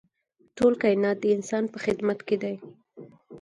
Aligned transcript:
ټول 0.57 0.73
کاینات 0.81 1.17
د 1.21 1.25
انسان 1.37 1.63
په 1.73 1.77
خدمت 1.85 2.19
کې 2.27 2.35
دي. 2.43 2.55